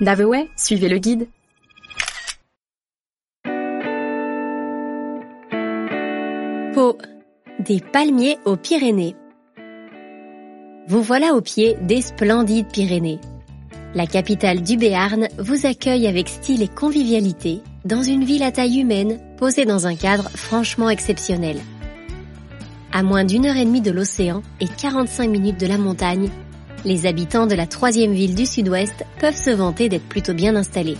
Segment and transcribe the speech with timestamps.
[0.00, 1.28] Daveway, suivez le guide.
[6.72, 6.96] Pau,
[7.58, 9.14] des palmiers aux Pyrénées.
[10.88, 13.20] Vous voilà au pied des splendides Pyrénées.
[13.94, 18.80] La capitale du Béarn vous accueille avec style et convivialité dans une ville à taille
[18.80, 21.58] humaine posée dans un cadre franchement exceptionnel.
[22.92, 26.30] À moins d'une heure et demie de l'océan et 45 minutes de la montagne,
[26.84, 30.96] les habitants de la troisième ville du sud-ouest peuvent se vanter d'être plutôt bien installés.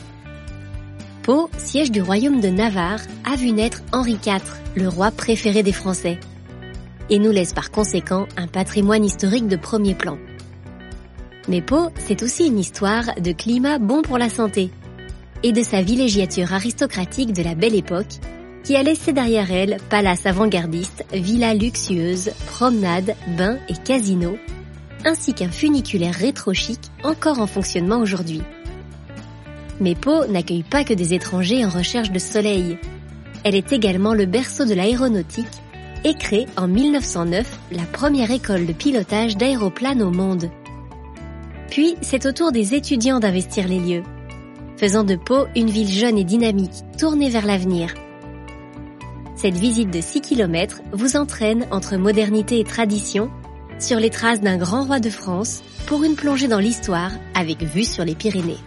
[1.22, 3.00] Pau, siège du royaume de Navarre,
[3.30, 4.40] a vu naître Henri IV,
[4.74, 6.18] le roi préféré des Français,
[7.08, 10.18] et nous laisse par conséquent un patrimoine historique de premier plan.
[11.48, 14.70] Mais Pau, c'est aussi une histoire de climat bon pour la santé,
[15.42, 18.20] et de sa villégiature aristocratique de la belle époque,
[18.62, 24.36] qui a laissé derrière elle palace avant-gardiste, villas luxueuses, promenades, bains et casinos,
[25.04, 28.42] ainsi qu'un funiculaire rétro-chic encore en fonctionnement aujourd'hui.
[29.80, 32.78] Mais Pau n'accueille pas que des étrangers en recherche de soleil.
[33.44, 35.46] Elle est également le berceau de l'aéronautique
[36.04, 40.50] et crée en 1909 la première école de pilotage d'aéroplanes au monde.
[41.70, 44.02] Puis, c'est au tour des étudiants d'investir les lieux,
[44.76, 47.94] faisant de Pau une ville jeune et dynamique, tournée vers l'avenir.
[49.36, 53.30] Cette visite de 6 km vous entraîne entre modernité et tradition
[53.82, 57.84] sur les traces d'un grand roi de France pour une plongée dans l'histoire avec vue
[57.84, 58.58] sur les Pyrénées.